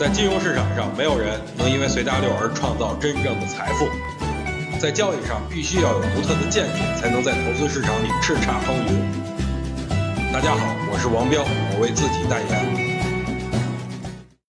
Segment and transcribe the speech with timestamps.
[0.00, 3.86] 在金融市场上，没有人能因为随大流而创造真正的财富。
[4.80, 10.32] 在交易上，必须要有独特的见解，才能在投资市场里叱咤风云。
[10.32, 13.28] 大家好，我是王彪，我为自己代言。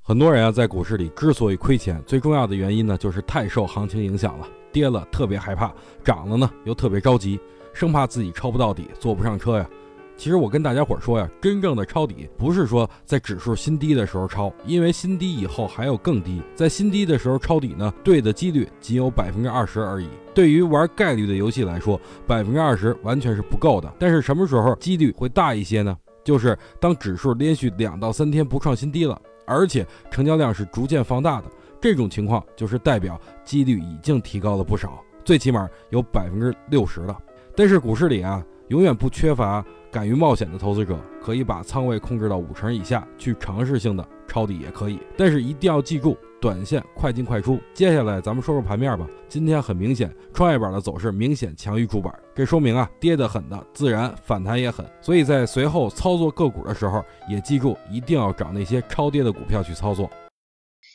[0.00, 5.70] 很多人啊，在股市里之所以亏钱，最重要的原因呢，就是太受行情影响了，跌了特别害怕，
[6.02, 7.38] 涨了呢又特别着急，
[7.74, 9.68] 生怕自己抄不到底，坐不上车呀。
[10.16, 16.40] 其实我跟大家伙儿说呀，真正的抄底不是说在指数新低的时候抄，因为新低以后还有更低。
[16.54, 20.08] 在新低的时候抄底呢，对的几率仅有百分之二十而已。
[20.32, 23.92] 对于玩概率的游戏来说，百分之二十完全是不够的。
[23.98, 25.96] 但是什么时候几率会大一些呢？
[26.22, 31.50] 就是当指数连续两到三天不创新低了，而且成交量是逐渐放大的，
[31.80, 37.18] 这种情况就是代表几率已经提高了不少，最起码有百分之六十了。
[37.56, 39.64] 但是股市里啊，永远不缺乏。
[39.94, 47.60] 敢于冒险的投资者可以把仓位控制到五成以下，去尝试性的抄底也可以，但是一定要记住，短线快进快出。
[47.72, 49.06] 接下来咱们说说盘面吧。
[49.28, 54.84] 今天很明显，创业板的走势明显强于主板，这说明啊，跌得狠的自然反弹也狠。
[55.00, 60.10] 所以在随后操作个股的时候，也记住一定要找那些超跌的股票去操作。